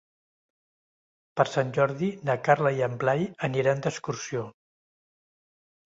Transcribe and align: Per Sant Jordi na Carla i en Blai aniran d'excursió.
Per 1.41 1.45
Sant 1.51 1.75
Jordi 1.79 2.09
na 2.31 2.39
Carla 2.49 2.73
i 2.81 2.83
en 2.91 2.99
Blai 3.05 3.25
aniran 3.51 3.87
d'excursió. 3.87 4.47